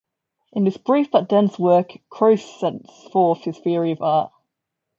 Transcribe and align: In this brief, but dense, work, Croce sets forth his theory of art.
In 0.53 0.63
this 0.63 0.77
brief, 0.77 1.11
but 1.11 1.29
dense, 1.29 1.59
work, 1.59 1.99
Croce 2.09 2.41
sets 2.57 3.07
forth 3.09 3.43
his 3.43 3.59
theory 3.59 3.91
of 3.91 4.01
art. 4.01 4.31